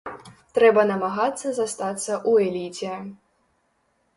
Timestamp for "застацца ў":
1.59-2.31